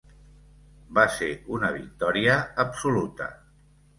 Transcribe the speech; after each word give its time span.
Va 0.99 1.03
ser 1.17 1.27
una 1.59 1.69
victòria 1.77 2.39
absoluta. 2.65 3.31